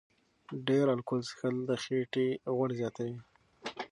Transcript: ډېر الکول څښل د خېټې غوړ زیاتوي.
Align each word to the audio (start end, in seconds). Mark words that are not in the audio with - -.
ډېر 0.67 0.85
الکول 0.93 1.21
څښل 1.27 1.55
د 1.69 1.71
خېټې 1.83 2.27
غوړ 2.55 2.69
زیاتوي. 2.79 3.17